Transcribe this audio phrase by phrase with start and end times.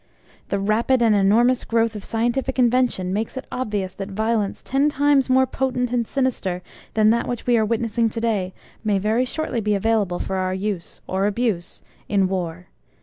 [0.49, 5.29] The rapid and enormous growth of scientific invention makes it obvious that Violence ten times
[5.29, 6.63] more potent and sinister
[6.95, 8.51] than that which we are witnessing to day
[8.83, 12.65] may very shortly be available for our use or abuse in War.